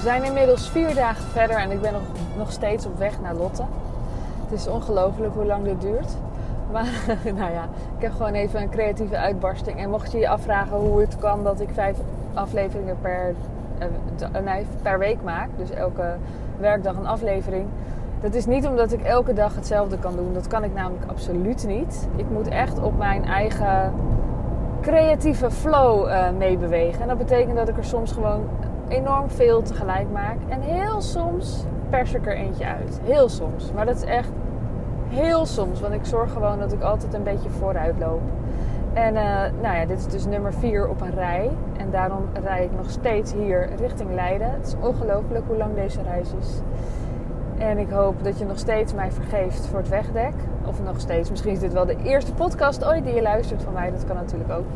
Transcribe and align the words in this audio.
We 0.00 0.06
zijn 0.06 0.24
inmiddels 0.24 0.68
vier 0.68 0.94
dagen 0.94 1.24
verder 1.24 1.56
en 1.56 1.70
ik 1.70 1.80
ben 1.80 1.92
nog, 1.92 2.02
nog 2.36 2.52
steeds 2.52 2.86
op 2.86 2.98
weg 2.98 3.20
naar 3.20 3.34
Lotte. 3.34 3.62
Het 4.42 4.58
is 4.58 4.66
ongelooflijk 4.66 5.34
hoe 5.34 5.44
lang 5.44 5.64
dit 5.64 5.80
duurt. 5.80 6.16
Maar 6.72 6.88
nou 7.38 7.52
ja, 7.52 7.64
ik 7.96 8.02
heb 8.02 8.12
gewoon 8.12 8.32
even 8.32 8.60
een 8.60 8.70
creatieve 8.70 9.16
uitbarsting. 9.16 9.78
En 9.78 9.90
mocht 9.90 10.12
je 10.12 10.18
je 10.18 10.28
afvragen 10.28 10.76
hoe 10.76 11.00
het 11.00 11.18
kan 11.18 11.44
dat 11.44 11.60
ik 11.60 11.68
vijf 11.72 11.96
afleveringen 12.34 12.96
per, 13.00 13.34
nee, 14.44 14.66
per 14.82 14.98
week 14.98 15.22
maak, 15.22 15.48
dus 15.56 15.70
elke 15.70 16.14
werkdag 16.58 16.96
een 16.96 17.06
aflevering. 17.06 17.66
Dat 18.20 18.34
is 18.34 18.46
niet 18.46 18.66
omdat 18.66 18.92
ik 18.92 19.02
elke 19.02 19.32
dag 19.32 19.54
hetzelfde 19.54 19.98
kan 19.98 20.16
doen. 20.16 20.34
Dat 20.34 20.46
kan 20.46 20.64
ik 20.64 20.74
namelijk 20.74 21.10
absoluut 21.10 21.66
niet. 21.66 22.08
Ik 22.16 22.30
moet 22.30 22.48
echt 22.48 22.82
op 22.82 22.98
mijn 22.98 23.24
eigen 23.24 23.92
creatieve 24.80 25.50
flow 25.50 26.08
uh, 26.08 26.30
meebewegen. 26.38 27.02
En 27.02 27.08
dat 27.08 27.18
betekent 27.18 27.56
dat 27.56 27.68
ik 27.68 27.76
er 27.76 27.84
soms 27.84 28.12
gewoon 28.12 28.48
enorm 28.90 29.30
veel 29.30 29.62
tegelijk 29.62 30.10
maak. 30.12 30.36
En 30.48 30.60
heel 30.60 31.00
soms 31.00 31.64
pers 31.90 32.14
ik 32.14 32.26
er 32.26 32.34
eentje 32.34 32.66
uit. 32.66 33.00
Heel 33.04 33.28
soms. 33.28 33.72
Maar 33.72 33.86
dat 33.86 33.96
is 33.96 34.04
echt 34.04 34.30
heel 35.08 35.46
soms. 35.46 35.80
Want 35.80 35.94
ik 35.94 36.04
zorg 36.04 36.32
gewoon 36.32 36.58
dat 36.58 36.72
ik 36.72 36.82
altijd 36.82 37.14
een 37.14 37.22
beetje 37.22 37.50
vooruit 37.50 37.98
loop. 37.98 38.20
En 38.92 39.14
uh, 39.14 39.22
nou 39.62 39.76
ja, 39.76 39.84
dit 39.86 39.98
is 39.98 40.06
dus 40.06 40.26
nummer 40.26 40.52
4 40.54 40.88
op 40.88 41.00
een 41.00 41.14
rij. 41.14 41.50
En 41.76 41.90
daarom 41.90 42.24
rij 42.42 42.64
ik 42.64 42.70
nog 42.76 42.90
steeds 42.90 43.32
hier 43.32 43.68
richting 43.76 44.14
Leiden. 44.14 44.50
Het 44.50 44.66
is 44.66 44.74
ongelooflijk 44.80 45.44
hoe 45.46 45.56
lang 45.56 45.74
deze 45.74 46.02
reis 46.02 46.28
is. 46.40 46.60
En 47.58 47.78
ik 47.78 47.90
hoop 47.90 48.24
dat 48.24 48.38
je 48.38 48.44
nog 48.44 48.58
steeds 48.58 48.94
mij 48.94 49.12
vergeeft 49.12 49.66
voor 49.66 49.78
het 49.78 49.88
wegdek. 49.88 50.32
Of 50.66 50.82
nog 50.82 51.00
steeds. 51.00 51.30
Misschien 51.30 51.52
is 51.52 51.58
dit 51.58 51.72
wel 51.72 51.86
de 51.86 51.96
eerste 52.02 52.34
podcast 52.34 52.84
ooit 52.84 53.04
die 53.04 53.14
je 53.14 53.22
luistert 53.22 53.62
van 53.62 53.72
mij. 53.72 53.90
Dat 53.90 54.04
kan 54.04 54.16
natuurlijk 54.16 54.50
ook. 54.50 54.66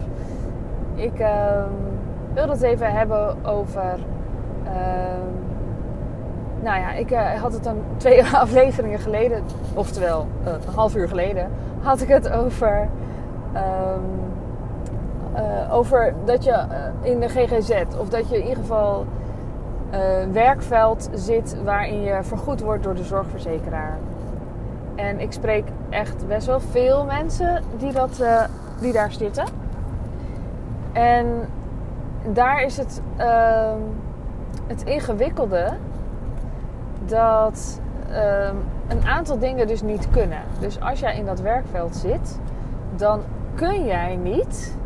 Ik 0.94 1.20
uh, 1.20 1.64
wil 2.34 2.48
het 2.48 2.62
even 2.62 2.92
hebben 2.92 3.44
over. 3.44 3.98
Uh, 4.64 4.70
nou 6.62 6.80
ja, 6.80 6.92
ik 6.92 7.10
uh, 7.10 7.32
had 7.32 7.52
het 7.52 7.64
dan 7.64 7.76
twee 7.96 8.24
afleveringen 8.24 8.98
geleden, 8.98 9.42
oftewel 9.74 10.26
uh, 10.46 10.52
een 10.52 10.74
half 10.74 10.96
uur 10.96 11.08
geleden, 11.08 11.50
had 11.82 12.00
ik 12.00 12.08
het 12.08 12.30
over. 12.30 12.88
Um, 13.54 14.32
over 15.70 16.14
dat 16.24 16.44
je 16.44 16.66
in 17.02 17.20
de 17.20 17.28
GGZ, 17.28 17.82
of 17.98 18.08
dat 18.08 18.28
je 18.28 18.36
in 18.36 18.42
ieder 18.42 18.56
geval 18.56 19.06
uh, 19.92 19.98
werkveld 20.32 21.08
zit 21.14 21.56
waarin 21.64 22.02
je 22.02 22.18
vergoed 22.22 22.60
wordt 22.60 22.82
door 22.82 22.94
de 22.94 23.04
zorgverzekeraar. 23.04 23.98
En 24.94 25.20
ik 25.20 25.32
spreek 25.32 25.64
echt 25.90 26.26
best 26.28 26.46
wel 26.46 26.60
veel 26.60 27.04
mensen 27.04 27.62
die, 27.78 27.92
dat, 27.92 28.22
die 28.80 28.92
daar 28.92 29.12
zitten. 29.12 29.44
En 30.92 31.48
daar 32.32 32.62
is 32.62 32.76
het, 32.76 33.02
uh, 33.18 33.72
het 34.66 34.82
ingewikkelde 34.82 35.72
dat 37.06 37.80
ehm, 38.10 38.56
een 38.88 39.04
aantal 39.06 39.38
dingen 39.38 39.66
dus 39.66 39.82
niet 39.82 40.10
kunnen. 40.10 40.40
Dus 40.60 40.80
als 40.80 41.00
jij 41.00 41.16
in 41.16 41.24
dat 41.24 41.40
werkveld 41.40 41.96
zit, 41.96 42.38
dan 42.96 43.20
kun 43.54 43.84
jij 43.84 44.16
niet 44.16 44.76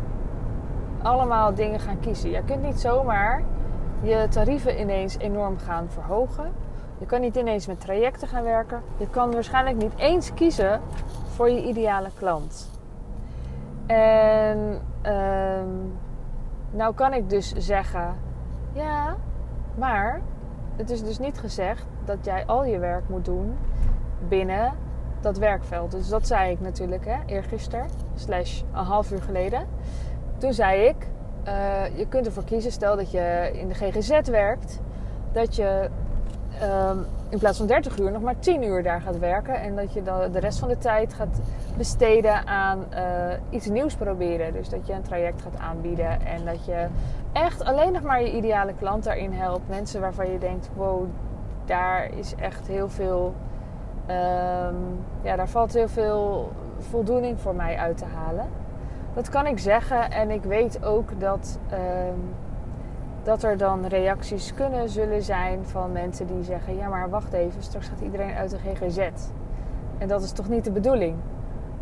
allemaal 1.01 1.53
dingen 1.53 1.79
gaan 1.79 1.99
kiezen. 1.99 2.29
Je 2.29 2.43
kunt 2.45 2.61
niet 2.61 2.79
zomaar 2.79 3.43
je 4.01 4.27
tarieven 4.29 4.79
ineens 4.79 5.17
enorm 5.17 5.57
gaan 5.57 5.89
verhogen. 5.89 6.51
Je 6.97 7.05
kan 7.05 7.21
niet 7.21 7.35
ineens 7.35 7.67
met 7.67 7.79
trajecten 7.79 8.27
gaan 8.27 8.43
werken. 8.43 8.81
Je 8.97 9.09
kan 9.09 9.31
waarschijnlijk 9.31 9.77
niet 9.77 9.93
eens 9.95 10.33
kiezen 10.33 10.81
voor 11.35 11.49
je 11.49 11.63
ideale 11.63 12.09
klant. 12.17 12.69
En 13.85 14.81
uh, 15.05 15.61
nou 16.71 16.93
kan 16.93 17.13
ik 17.13 17.29
dus 17.29 17.53
zeggen, 17.53 18.15
ja, 18.73 19.15
maar 19.75 20.21
het 20.75 20.89
is 20.89 21.03
dus 21.03 21.19
niet 21.19 21.39
gezegd 21.39 21.85
dat 22.05 22.25
jij 22.25 22.45
al 22.45 22.65
je 22.65 22.79
werk 22.79 23.09
moet 23.09 23.25
doen 23.25 23.57
binnen 24.27 24.73
dat 25.21 25.37
werkveld. 25.37 25.91
Dus 25.91 26.07
dat 26.07 26.27
zei 26.27 26.51
ik 26.51 26.59
natuurlijk, 26.59 27.05
hè, 27.05 27.17
eergisteren, 27.25 27.85
slash 28.15 28.61
een 28.61 28.83
half 28.83 29.11
uur 29.11 29.21
geleden. 29.21 29.67
Toen 30.37 30.53
zei 30.53 30.81
ik, 30.81 30.95
uh, 31.47 31.97
je 31.97 32.07
kunt 32.07 32.25
ervoor 32.25 32.43
kiezen, 32.43 32.71
stel 32.71 32.95
dat 32.95 33.11
je 33.11 33.49
in 33.53 33.67
de 33.67 33.73
GGZ 33.73 34.29
werkt, 34.29 34.79
dat 35.31 35.55
je 35.55 35.89
um, 36.63 37.05
in 37.29 37.37
plaats 37.37 37.57
van 37.57 37.67
30 37.67 37.97
uur 37.99 38.11
nog 38.11 38.21
maar 38.21 38.39
10 38.39 38.63
uur 38.63 38.83
daar 38.83 39.01
gaat 39.01 39.19
werken. 39.19 39.61
En 39.61 39.75
dat 39.75 39.93
je 39.93 40.03
dan 40.03 40.31
de 40.31 40.39
rest 40.39 40.59
van 40.59 40.67
de 40.67 40.77
tijd 40.77 41.13
gaat 41.13 41.39
besteden 41.77 42.47
aan 42.47 42.85
uh, 42.93 42.99
iets 43.49 43.65
nieuws 43.65 43.95
proberen. 43.95 44.53
Dus 44.53 44.69
dat 44.69 44.87
je 44.87 44.93
een 44.93 45.01
traject 45.01 45.41
gaat 45.41 45.57
aanbieden 45.59 46.25
en 46.25 46.45
dat 46.45 46.65
je 46.65 46.87
echt 47.31 47.63
alleen 47.63 47.91
nog 47.91 48.01
maar 48.01 48.21
je 48.21 48.35
ideale 48.35 48.73
klant 48.79 49.03
daarin 49.03 49.33
helpt. 49.33 49.69
Mensen 49.69 50.01
waarvan 50.01 50.31
je 50.31 50.37
denkt, 50.37 50.69
wow, 50.75 51.05
daar 51.65 52.17
is 52.17 52.35
echt 52.35 52.67
heel 52.67 52.89
veel. 52.89 53.33
Um, 54.09 54.99
ja, 55.21 55.35
daar 55.35 55.49
valt 55.49 55.73
heel 55.73 55.87
veel 55.87 56.51
voldoening 56.77 57.39
voor 57.39 57.55
mij 57.55 57.77
uit 57.77 57.97
te 57.97 58.05
halen. 58.05 58.47
Dat 59.13 59.29
kan 59.29 59.45
ik 59.45 59.59
zeggen 59.59 60.11
en 60.11 60.31
ik 60.31 60.43
weet 60.43 60.83
ook 60.83 61.19
dat, 61.19 61.59
um, 61.73 62.33
dat 63.23 63.43
er 63.43 63.57
dan 63.57 63.85
reacties 63.85 64.53
kunnen 64.53 64.89
zullen 64.89 65.21
zijn 65.21 65.65
van 65.65 65.91
mensen 65.91 66.27
die 66.27 66.43
zeggen: 66.43 66.75
Ja, 66.75 66.87
maar 66.87 67.09
wacht 67.09 67.33
even, 67.33 67.63
straks 67.63 67.87
gaat 67.87 68.01
iedereen 68.01 68.33
uit 68.33 68.49
de 68.49 68.57
GGZ. 68.57 69.09
En 69.97 70.07
dat 70.07 70.23
is 70.23 70.31
toch 70.31 70.49
niet 70.49 70.63
de 70.63 70.71
bedoeling? 70.71 71.15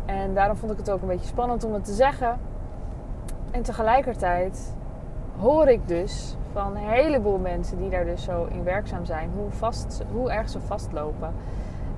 En 0.04 0.34
daarom 0.34 0.56
vond 0.56 0.72
ik 0.72 0.78
het 0.78 0.90
ook 0.90 1.02
een 1.02 1.08
beetje 1.08 1.26
spannend 1.26 1.64
om 1.64 1.72
het 1.72 1.84
te 1.84 1.92
zeggen. 1.92 2.38
En 3.50 3.62
tegelijkertijd 3.62 4.74
hoor 5.40 5.68
ik 5.68 5.88
dus 5.88 6.36
van 6.52 6.76
een 6.76 6.88
heleboel 6.88 7.38
mensen 7.38 7.78
die 7.78 7.90
daar 7.90 8.04
dus 8.04 8.22
zo 8.22 8.46
in 8.50 8.64
werkzaam 8.64 9.04
zijn, 9.04 9.30
hoe, 9.36 9.50
vast, 9.50 10.02
hoe 10.12 10.30
erg 10.30 10.48
ze 10.48 10.60
vastlopen. 10.60 11.32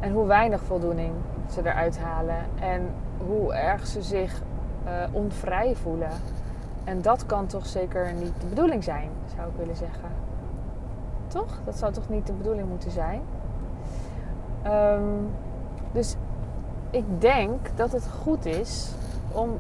En 0.01 0.13
hoe 0.13 0.27
weinig 0.27 0.63
voldoening 0.63 1.13
ze 1.51 1.61
eruit 1.61 1.99
halen. 1.99 2.45
En 2.61 2.89
hoe 3.27 3.55
erg 3.55 3.87
ze 3.87 4.03
zich 4.03 4.43
uh, 4.85 4.91
onvrij 5.13 5.75
voelen. 5.75 6.11
En 6.85 7.03
dat 7.03 7.27
kan 7.27 7.47
toch 7.47 7.67
zeker 7.67 8.13
niet 8.13 8.41
de 8.41 8.47
bedoeling 8.47 8.85
zijn, 8.85 9.11
zou 9.37 9.49
ik 9.49 9.57
willen 9.57 9.77
zeggen. 9.77 10.09
Toch? 11.27 11.61
Dat 11.65 11.79
zou 11.79 11.93
toch 11.93 12.09
niet 12.09 12.27
de 12.27 12.33
bedoeling 12.33 12.69
moeten 12.69 12.91
zijn? 12.91 13.21
Um, 14.67 15.31
dus 15.93 16.17
ik 16.91 17.05
denk 17.19 17.77
dat 17.77 17.93
het 17.93 18.09
goed 18.23 18.47
is 18.47 18.93
om 19.33 19.59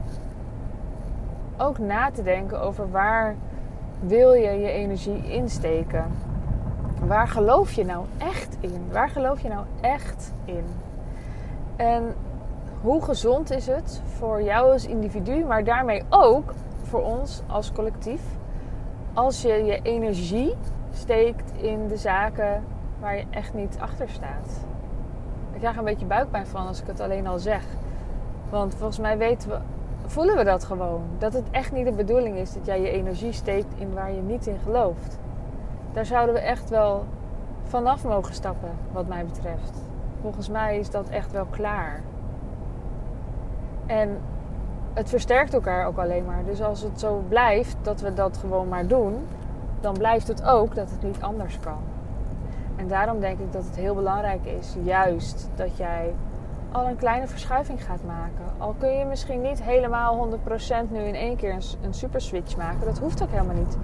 ook 1.56 1.78
na 1.78 2.10
te 2.10 2.22
denken 2.22 2.60
over 2.60 2.90
waar 2.90 3.34
wil 4.00 4.32
je 4.32 4.50
je 4.50 4.70
energie 4.70 5.30
insteken. 5.30 6.04
Waar 7.06 7.28
geloof 7.28 7.72
je 7.72 7.84
nou 7.84 8.04
echt 8.18 8.56
in? 8.60 8.88
Waar 8.92 9.08
geloof 9.08 9.40
je 9.40 9.48
nou 9.48 9.64
echt 9.80 10.32
in? 10.44 10.64
En 11.76 12.14
hoe 12.80 13.02
gezond 13.02 13.50
is 13.50 13.66
het 13.66 14.02
voor 14.04 14.42
jou 14.42 14.72
als 14.72 14.86
individu, 14.86 15.44
maar 15.44 15.64
daarmee 15.64 16.02
ook 16.08 16.52
voor 16.90 17.02
ons 17.02 17.42
als 17.46 17.72
collectief, 17.72 18.22
als 19.12 19.42
je 19.42 19.64
je 19.64 19.82
energie 19.82 20.54
steekt 20.92 21.52
in 21.52 21.88
de 21.88 21.96
zaken 21.96 22.64
waar 23.00 23.16
je 23.16 23.24
echt 23.30 23.54
niet 23.54 23.76
achter 23.80 24.08
staat. 24.08 24.64
Ik 25.52 25.58
krijg 25.58 25.76
een 25.76 25.84
beetje 25.84 26.06
buikpijn 26.06 26.46
van 26.46 26.66
als 26.66 26.80
ik 26.80 26.86
het 26.86 27.00
alleen 27.00 27.26
al 27.26 27.38
zeg. 27.38 27.64
Want 28.48 28.74
volgens 28.74 28.98
mij 28.98 29.18
weten 29.18 29.50
we, 29.50 29.58
voelen 30.06 30.36
we 30.36 30.44
dat 30.44 30.64
gewoon. 30.64 31.02
Dat 31.18 31.32
het 31.32 31.50
echt 31.50 31.72
niet 31.72 31.84
de 31.84 31.92
bedoeling 31.92 32.36
is 32.36 32.52
dat 32.52 32.66
jij 32.66 32.80
je 32.80 32.90
energie 32.90 33.32
steekt 33.32 33.74
in 33.78 33.94
waar 33.94 34.12
je 34.12 34.22
niet 34.22 34.46
in 34.46 34.58
gelooft. 34.62 35.18
Daar 35.92 36.06
zouden 36.06 36.34
we 36.34 36.40
echt 36.40 36.70
wel 36.70 37.04
vanaf 37.62 38.04
mogen 38.04 38.34
stappen, 38.34 38.70
wat 38.92 39.06
mij 39.06 39.24
betreft. 39.24 39.82
Volgens 40.20 40.48
mij 40.48 40.78
is 40.78 40.90
dat 40.90 41.08
echt 41.08 41.32
wel 41.32 41.46
klaar. 41.50 42.00
En 43.86 44.18
het 44.94 45.08
versterkt 45.08 45.54
elkaar 45.54 45.86
ook 45.86 45.98
alleen 45.98 46.24
maar. 46.24 46.44
Dus 46.44 46.62
als 46.62 46.82
het 46.82 47.00
zo 47.00 47.24
blijft 47.28 47.76
dat 47.82 48.00
we 48.00 48.14
dat 48.14 48.36
gewoon 48.36 48.68
maar 48.68 48.86
doen, 48.86 49.26
dan 49.80 49.94
blijft 49.98 50.28
het 50.28 50.44
ook 50.44 50.74
dat 50.74 50.90
het 50.90 51.02
niet 51.02 51.20
anders 51.20 51.60
kan. 51.60 51.82
En 52.76 52.88
daarom 52.88 53.20
denk 53.20 53.38
ik 53.38 53.52
dat 53.52 53.64
het 53.64 53.76
heel 53.76 53.94
belangrijk 53.94 54.44
is, 54.44 54.74
juist 54.82 55.48
dat 55.54 55.76
jij 55.76 56.14
al 56.72 56.88
een 56.88 56.96
kleine 56.96 57.26
verschuiving 57.26 57.84
gaat 57.84 58.04
maken. 58.06 58.44
Al 58.58 58.74
kun 58.78 58.92
je 58.98 59.04
misschien 59.04 59.40
niet 59.40 59.62
helemaal 59.62 60.38
100% 60.86 60.90
nu 60.90 60.98
in 60.98 61.14
één 61.14 61.36
keer 61.36 61.52
een, 61.52 61.62
een 61.82 61.94
super 61.94 62.20
switch 62.20 62.56
maken. 62.56 62.84
Dat 62.84 62.98
hoeft 62.98 63.22
ook 63.22 63.30
helemaal 63.30 63.54
niet. 63.54 63.76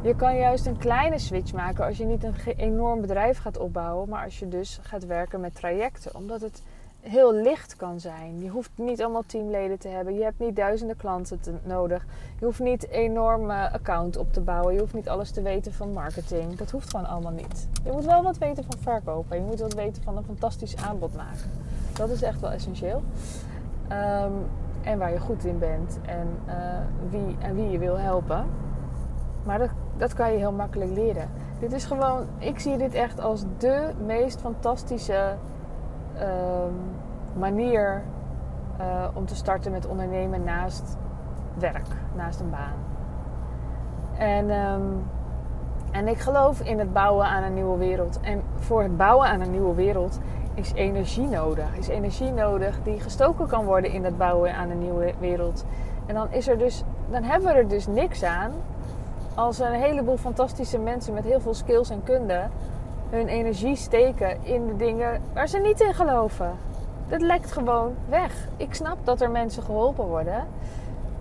Je 0.00 0.16
kan 0.16 0.36
juist 0.36 0.66
een 0.66 0.78
kleine 0.78 1.18
switch 1.18 1.52
maken 1.52 1.84
als 1.84 1.96
je 1.96 2.04
niet 2.04 2.24
een 2.24 2.34
enorm 2.56 3.00
bedrijf 3.00 3.38
gaat 3.38 3.58
opbouwen, 3.58 4.08
maar 4.08 4.24
als 4.24 4.38
je 4.38 4.48
dus 4.48 4.78
gaat 4.82 5.06
werken 5.06 5.40
met 5.40 5.54
trajecten. 5.54 6.14
Omdat 6.14 6.40
het 6.40 6.62
heel 7.04 7.34
licht 7.34 7.76
kan 7.76 8.00
zijn. 8.00 8.42
Je 8.42 8.48
hoeft 8.48 8.70
niet 8.74 9.02
allemaal 9.02 9.24
teamleden 9.26 9.78
te 9.78 9.88
hebben. 9.88 10.14
Je 10.14 10.22
hebt 10.22 10.38
niet 10.38 10.56
duizenden 10.56 10.96
klanten 10.96 11.40
te, 11.40 11.52
nodig. 11.62 12.06
Je 12.38 12.44
hoeft 12.44 12.60
niet 12.60 12.88
enorme 12.88 13.70
account 13.72 14.16
op 14.16 14.32
te 14.32 14.40
bouwen. 14.40 14.74
Je 14.74 14.80
hoeft 14.80 14.94
niet 14.94 15.08
alles 15.08 15.30
te 15.30 15.42
weten 15.42 15.72
van 15.72 15.92
marketing. 15.92 16.56
Dat 16.56 16.70
hoeft 16.70 16.90
gewoon 16.90 17.06
allemaal 17.06 17.32
niet. 17.32 17.68
Je 17.84 17.92
moet 17.92 18.04
wel 18.04 18.22
wat 18.22 18.38
weten 18.38 18.64
van 18.64 18.78
verkopen. 18.80 19.36
Je 19.36 19.42
moet 19.42 19.60
wat 19.60 19.74
weten 19.74 20.02
van 20.02 20.16
een 20.16 20.24
fantastisch 20.24 20.76
aanbod 20.76 21.16
maken. 21.16 21.50
Dat 21.92 22.10
is 22.10 22.22
echt 22.22 22.40
wel 22.40 22.50
essentieel. 22.50 23.02
Um, 23.92 24.32
en 24.82 24.98
waar 24.98 25.12
je 25.12 25.20
goed 25.20 25.44
in 25.44 25.58
bent 25.58 25.98
en, 26.06 26.28
uh, 26.46 26.54
wie, 27.10 27.36
en 27.38 27.54
wie 27.54 27.70
je 27.70 27.78
wil 27.78 27.98
helpen. 27.98 28.46
Maar 29.42 29.58
dat, 29.58 29.70
dat 29.96 30.14
kan 30.14 30.32
je 30.32 30.38
heel 30.38 30.52
makkelijk 30.52 30.90
leren. 30.90 31.30
Dit 31.60 31.72
is 31.72 31.84
gewoon, 31.84 32.26
ik 32.38 32.58
zie 32.58 32.76
dit 32.76 32.94
echt 32.94 33.20
als 33.20 33.44
de 33.58 33.90
meest 34.06 34.40
fantastische 34.40 35.36
ehm, 36.18 36.72
manier 37.38 38.02
uh, 38.80 39.06
om 39.14 39.26
te 39.26 39.34
starten 39.34 39.72
met 39.72 39.86
ondernemen 39.86 40.44
naast 40.44 40.96
werk, 41.58 41.86
naast 42.14 42.40
een 42.40 42.50
baan. 42.50 42.74
En, 44.18 44.50
um, 44.50 45.04
en 45.90 46.08
ik 46.08 46.18
geloof 46.18 46.60
in 46.60 46.78
het 46.78 46.92
bouwen 46.92 47.26
aan 47.26 47.42
een 47.42 47.54
nieuwe 47.54 47.78
wereld. 47.78 48.20
En 48.20 48.42
voor 48.54 48.82
het 48.82 48.96
bouwen 48.96 49.28
aan 49.28 49.40
een 49.40 49.50
nieuwe 49.50 49.74
wereld 49.74 50.20
is 50.54 50.72
energie 50.72 51.28
nodig. 51.28 51.76
Is 51.76 51.88
energie 51.88 52.30
nodig 52.30 52.78
die 52.82 53.00
gestoken 53.00 53.46
kan 53.46 53.64
worden 53.64 53.90
in 53.90 54.04
het 54.04 54.18
bouwen 54.18 54.54
aan 54.54 54.70
een 54.70 54.78
nieuwe 54.78 55.12
wereld. 55.18 55.64
En 56.06 56.14
dan, 56.14 56.26
is 56.30 56.48
er 56.48 56.58
dus, 56.58 56.84
dan 57.10 57.22
hebben 57.22 57.52
we 57.52 57.58
er 57.58 57.68
dus 57.68 57.86
niks 57.86 58.22
aan 58.22 58.50
als 59.34 59.58
een 59.58 59.72
heleboel 59.72 60.16
fantastische 60.16 60.78
mensen 60.78 61.14
met 61.14 61.24
heel 61.24 61.40
veel 61.40 61.54
skills 61.54 61.90
en 61.90 62.02
kunde 62.04 62.40
hun 63.10 63.28
energie 63.28 63.76
steken 63.76 64.44
in 64.44 64.66
de 64.66 64.76
dingen 64.76 65.22
waar 65.32 65.48
ze 65.48 65.58
niet 65.58 65.80
in 65.80 65.94
geloven. 65.94 66.52
Dat 67.08 67.20
lekt 67.20 67.52
gewoon 67.52 67.94
weg. 68.08 68.48
Ik 68.56 68.74
snap 68.74 68.98
dat 69.04 69.20
er 69.20 69.30
mensen 69.30 69.62
geholpen 69.62 70.06
worden. 70.06 70.46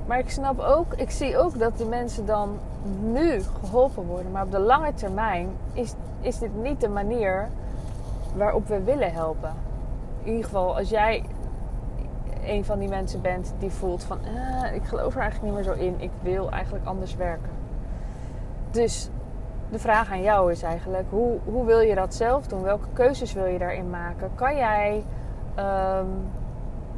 Maar 0.05 0.19
ik 0.19 0.29
snap 0.29 0.59
ook, 0.59 0.93
ik 0.93 1.11
zie 1.11 1.37
ook 1.37 1.59
dat 1.59 1.77
de 1.77 1.85
mensen 1.85 2.25
dan 2.25 2.59
nu 3.01 3.41
geholpen 3.63 4.03
worden. 4.03 4.31
Maar 4.31 4.43
op 4.43 4.51
de 4.51 4.59
lange 4.59 4.93
termijn 4.93 5.49
is, 5.73 5.93
is 6.21 6.39
dit 6.39 6.55
niet 6.55 6.81
de 6.81 6.89
manier 6.89 7.49
waarop 8.35 8.67
we 8.67 8.83
willen 8.83 9.13
helpen. 9.13 9.53
In 10.23 10.29
ieder 10.29 10.43
geval, 10.45 10.77
als 10.77 10.89
jij 10.89 11.23
een 12.45 12.65
van 12.65 12.79
die 12.79 12.89
mensen 12.89 13.21
bent 13.21 13.53
die 13.59 13.69
voelt 13.69 14.03
van 14.03 14.17
eh, 14.25 14.75
ik 14.75 14.83
geloof 14.83 15.15
er 15.15 15.21
eigenlijk 15.21 15.55
niet 15.55 15.65
meer 15.65 15.75
zo 15.75 15.81
in, 15.81 15.95
ik 16.01 16.11
wil 16.21 16.51
eigenlijk 16.51 16.85
anders 16.85 17.15
werken. 17.15 17.49
Dus 18.71 19.09
de 19.73 19.79
vraag 19.79 20.11
aan 20.11 20.21
jou 20.21 20.51
is 20.51 20.63
eigenlijk: 20.63 21.05
hoe, 21.09 21.39
hoe 21.45 21.65
wil 21.65 21.79
je 21.79 21.95
dat 21.95 22.13
zelf 22.13 22.47
doen? 22.47 22.61
Welke 22.61 22.87
keuzes 22.93 23.33
wil 23.33 23.45
je 23.45 23.57
daarin 23.57 23.89
maken? 23.89 24.31
Kan 24.35 24.55
jij 24.55 25.03
um, 25.59 26.31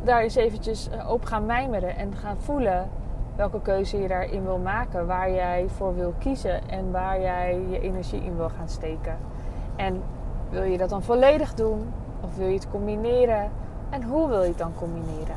daar 0.03 0.21
eens 0.21 0.35
eventjes 0.35 0.89
eh, 0.89 1.09
op 1.09 1.25
gaan 1.25 1.45
mijmeren 1.45 1.95
en 1.95 2.15
gaan 2.15 2.37
voelen 2.37 2.89
welke 3.35 3.61
keuze 3.61 4.01
je 4.01 4.07
daarin 4.07 4.43
wil 4.43 4.57
maken, 4.57 5.07
waar 5.07 5.31
jij 5.31 5.65
voor 5.75 5.95
wil 5.95 6.13
kiezen 6.19 6.69
en 6.69 6.91
waar 6.91 7.21
jij 7.21 7.61
je 7.69 7.79
energie 7.79 8.23
in 8.23 8.37
wil 8.37 8.49
gaan 8.49 8.69
steken. 8.69 9.17
En 9.75 10.01
wil 10.49 10.63
je 10.63 10.77
dat 10.77 10.89
dan 10.89 11.03
volledig 11.03 11.53
doen 11.53 11.93
of 12.21 12.35
wil 12.35 12.47
je 12.47 12.53
het 12.53 12.69
combineren? 12.69 13.51
En 13.89 14.03
hoe 14.03 14.27
wil 14.27 14.41
je 14.41 14.47
het 14.47 14.57
dan 14.57 14.73
combineren? 14.75 15.35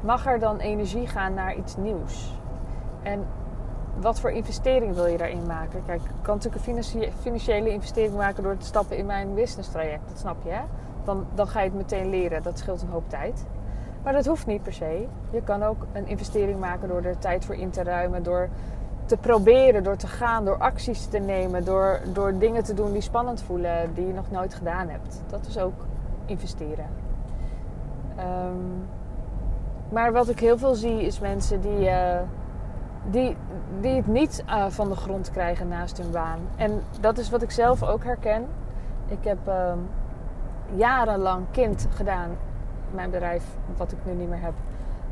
Mag 0.00 0.26
er 0.26 0.38
dan 0.38 0.58
energie 0.58 1.06
gaan 1.06 1.34
naar 1.34 1.54
iets 1.54 1.76
nieuws? 1.76 2.34
En 3.02 3.24
wat 4.00 4.20
voor 4.20 4.30
investering 4.30 4.94
wil 4.94 5.06
je 5.06 5.16
daarin 5.16 5.46
maken? 5.46 5.82
Kijk, 5.86 6.00
ik 6.02 6.22
kan 6.22 6.34
natuurlijk 6.34 6.66
een 6.66 7.12
financiële 7.20 7.70
investering 7.70 8.16
maken 8.16 8.42
door 8.42 8.56
te 8.56 8.66
stappen 8.66 8.96
in 8.96 9.06
mijn 9.06 9.34
business 9.34 9.70
traject. 9.70 10.08
Dat 10.08 10.18
snap 10.18 10.36
je, 10.44 10.50
hè? 10.50 10.62
Dan, 11.04 11.26
dan 11.34 11.48
ga 11.48 11.60
je 11.60 11.68
het 11.68 11.76
meteen 11.76 12.10
leren. 12.10 12.42
Dat 12.42 12.58
scheelt 12.58 12.82
een 12.82 12.88
hoop 12.88 13.08
tijd. 13.08 13.44
Maar 14.02 14.12
dat 14.12 14.26
hoeft 14.26 14.46
niet 14.46 14.62
per 14.62 14.72
se. 14.72 15.06
Je 15.30 15.42
kan 15.42 15.62
ook 15.62 15.86
een 15.92 16.06
investering 16.06 16.60
maken 16.60 16.88
door 16.88 17.02
er 17.02 17.18
tijd 17.18 17.44
voor 17.44 17.54
in 17.54 17.70
te 17.70 17.82
ruimen. 17.82 18.22
Door 18.22 18.48
te 19.04 19.16
proberen, 19.16 19.82
door 19.82 19.96
te 19.96 20.06
gaan, 20.06 20.44
door 20.44 20.58
acties 20.58 21.06
te 21.06 21.18
nemen. 21.18 21.64
Door, 21.64 22.00
door 22.12 22.38
dingen 22.38 22.64
te 22.64 22.74
doen 22.74 22.92
die 22.92 23.00
spannend 23.00 23.42
voelen, 23.42 23.94
die 23.94 24.06
je 24.06 24.12
nog 24.12 24.30
nooit 24.30 24.54
gedaan 24.54 24.88
hebt. 24.88 25.20
Dat 25.26 25.46
is 25.46 25.58
ook 25.58 25.84
investeren. 26.26 26.86
Um, 28.18 28.86
maar 29.88 30.12
wat 30.12 30.28
ik 30.28 30.40
heel 30.40 30.58
veel 30.58 30.74
zie 30.74 31.02
is 31.02 31.18
mensen 31.18 31.60
die, 31.60 31.80
uh, 31.80 32.18
die, 33.10 33.36
die 33.80 33.96
het 33.96 34.06
niet 34.06 34.44
uh, 34.48 34.66
van 34.68 34.88
de 34.88 34.96
grond 34.96 35.30
krijgen 35.30 35.68
naast 35.68 35.98
hun 35.98 36.10
baan. 36.10 36.38
En 36.56 36.82
dat 37.00 37.18
is 37.18 37.30
wat 37.30 37.42
ik 37.42 37.50
zelf 37.50 37.82
ook 37.82 38.04
herken. 38.04 38.46
Ik 39.06 39.24
heb 39.24 39.38
uh, 39.48 39.72
jarenlang 40.74 41.46
kind 41.50 41.88
gedaan, 41.94 42.30
mijn 42.90 43.10
bedrijf, 43.10 43.44
wat 43.76 43.92
ik 43.92 43.98
nu 44.04 44.12
niet 44.12 44.28
meer 44.28 44.40
heb, 44.40 44.54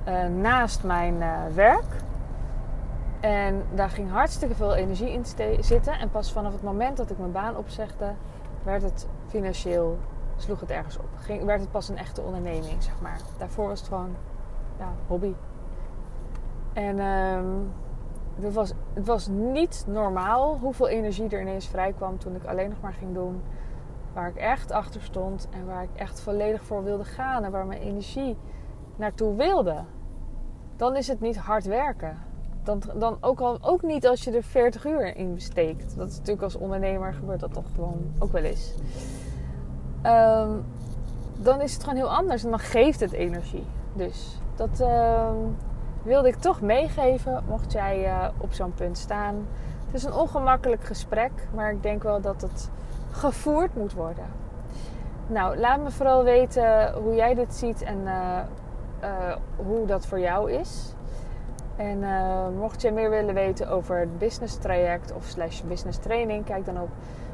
eh, 0.04 0.26
naast 0.26 0.82
mijn 0.82 1.18
werk. 1.54 2.02
En 3.20 3.62
daar 3.74 3.90
ging 3.90 4.10
hartstikke 4.10 4.54
veel 4.54 4.74
energie 4.74 5.12
in 5.12 5.24
zitten. 5.60 5.92
En 5.92 6.10
pas 6.10 6.32
vanaf 6.32 6.52
het 6.52 6.62
moment 6.62 6.96
dat 6.96 7.10
ik 7.10 7.18
mijn 7.18 7.32
baan 7.32 7.56
opzegde, 7.56 8.12
werd 8.62 8.82
het 8.82 9.06
financieel, 9.26 9.98
sloeg 10.36 10.60
het 10.60 10.70
ergens 10.70 10.98
op. 10.98 11.08
Ging, 11.18 11.44
werd 11.44 11.60
het 11.60 11.70
pas 11.70 11.88
een 11.88 11.98
echte 11.98 12.20
onderneming, 12.20 12.82
zeg 12.82 13.00
maar. 13.00 13.18
Daarvoor 13.38 13.68
was 13.68 13.78
het 13.78 13.88
gewoon 13.88 14.16
ja, 14.78 14.88
hobby. 15.06 15.34
En 16.74 17.00
um, 17.00 17.72
het, 18.40 18.54
was, 18.54 18.72
het 18.92 19.06
was 19.06 19.28
niet 19.28 19.84
normaal 19.88 20.58
hoeveel 20.58 20.88
energie 20.88 21.28
er 21.28 21.40
ineens 21.40 21.66
vrij 21.66 21.92
kwam 21.92 22.18
toen 22.18 22.34
ik 22.34 22.44
alleen 22.44 22.68
nog 22.68 22.80
maar 22.80 22.92
ging 22.92 23.14
doen 23.14 23.42
waar 24.12 24.28
ik 24.28 24.36
echt 24.36 24.70
achter 24.70 25.02
stond 25.02 25.48
en 25.50 25.66
waar 25.66 25.82
ik 25.82 25.90
echt 25.94 26.20
volledig 26.20 26.64
voor 26.64 26.84
wilde 26.84 27.04
gaan 27.04 27.44
en 27.44 27.50
waar 27.50 27.66
mijn 27.66 27.80
energie 27.80 28.36
naartoe 28.96 29.36
wilde. 29.36 29.76
Dan 30.76 30.96
is 30.96 31.08
het 31.08 31.20
niet 31.20 31.36
hard 31.36 31.64
werken. 31.64 32.18
Dan, 32.62 32.82
dan 32.94 33.16
ook, 33.20 33.40
al, 33.40 33.58
ook 33.60 33.82
niet 33.82 34.06
als 34.06 34.24
je 34.24 34.30
er 34.30 34.42
40 34.42 34.86
uur 34.86 35.16
in 35.16 35.34
besteekt. 35.34 35.96
Dat 35.96 36.08
is 36.08 36.16
natuurlijk 36.16 36.44
als 36.44 36.56
ondernemer 36.56 37.12
gebeurt 37.12 37.40
dat 37.40 37.52
toch 37.52 37.66
gewoon 37.74 38.12
ook 38.18 38.32
wel 38.32 38.42
eens. 38.42 38.74
Um, 40.06 40.64
dan 41.36 41.60
is 41.60 41.72
het 41.72 41.82
gewoon 41.82 41.98
heel 41.98 42.14
anders 42.14 42.44
en 42.44 42.50
dan 42.50 42.58
geeft 42.58 43.00
het 43.00 43.12
energie. 43.12 43.64
Dus 43.92 44.38
dat 44.56 44.80
uh, 44.80 45.30
wilde 46.04 46.28
ik 46.28 46.36
toch 46.36 46.60
meegeven, 46.60 47.44
mocht 47.48 47.72
jij 47.72 48.06
uh, 48.06 48.28
op 48.38 48.52
zo'n 48.52 48.74
punt 48.74 48.98
staan. 48.98 49.46
Het 49.86 49.94
is 49.94 50.04
een 50.04 50.12
ongemakkelijk 50.12 50.84
gesprek, 50.84 51.32
maar 51.54 51.70
ik 51.70 51.82
denk 51.82 52.02
wel 52.02 52.20
dat 52.20 52.40
het 52.40 52.70
gevoerd 53.10 53.76
moet 53.76 53.92
worden. 53.92 54.24
Nou, 55.26 55.56
laat 55.56 55.82
me 55.82 55.90
vooral 55.90 56.24
weten 56.24 56.92
hoe 56.92 57.14
jij 57.14 57.34
dit 57.34 57.54
ziet 57.54 57.82
en 57.82 57.98
uh, 58.04 58.38
hoe 59.56 59.86
dat 59.86 60.06
voor 60.06 60.20
jou 60.20 60.52
is. 60.52 60.94
En 61.76 62.04
mocht 62.58 62.82
je 62.82 62.92
meer 62.92 63.10
willen 63.10 63.34
weten 63.34 63.68
over 63.68 63.98
het 63.98 64.18
business 64.18 64.56
traject 64.56 65.12
of 65.12 65.24
slash 65.24 65.60
business 65.60 65.98
training, 65.98 66.44
kijk 66.44 66.64
dan 66.64 66.80
op 66.80 66.88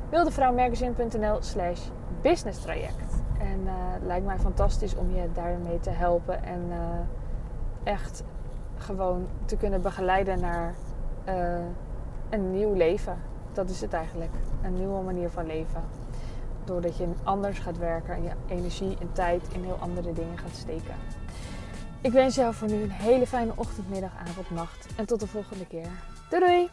wildevrouwmagazine.nl 0.08 1.36
slash 1.40 1.80
business 2.22 2.62
traject. 2.62 3.22
En 3.38 3.60
het 3.66 4.02
lijkt 4.02 4.26
mij 4.26 4.38
fantastisch 4.38 4.96
om 4.96 5.14
je 5.14 5.28
daarmee 5.32 5.80
te 5.80 5.90
helpen 5.90 6.44
en 6.44 6.72
echt 7.82 8.24
gewoon 8.80 9.26
te 9.44 9.56
kunnen 9.56 9.82
begeleiden 9.82 10.40
naar 10.40 10.74
uh, 11.28 11.58
een 12.30 12.50
nieuw 12.50 12.74
leven. 12.74 13.18
Dat 13.52 13.70
is 13.70 13.80
het 13.80 13.92
eigenlijk. 13.92 14.32
Een 14.62 14.74
nieuwe 14.74 15.02
manier 15.02 15.30
van 15.30 15.46
leven. 15.46 15.82
Doordat 16.64 16.96
je 16.96 17.08
anders 17.22 17.58
gaat 17.58 17.78
werken 17.78 18.14
en 18.14 18.22
je 18.22 18.30
energie 18.48 18.96
en 19.00 19.12
tijd 19.12 19.42
in 19.52 19.64
heel 19.64 19.78
andere 19.80 20.12
dingen 20.12 20.38
gaat 20.38 20.54
steken. 20.54 20.94
Ik 22.00 22.12
wens 22.12 22.34
jou 22.34 22.54
voor 22.54 22.68
nu 22.68 22.82
een 22.82 22.90
hele 22.90 23.26
fijne 23.26 23.52
ochtend, 23.54 23.88
middag, 23.90 24.12
avond, 24.28 24.50
nacht. 24.50 24.86
En 24.96 25.06
tot 25.06 25.20
de 25.20 25.26
volgende 25.26 25.66
keer. 25.66 25.88
Doei 26.30 26.46
doei! 26.46 26.68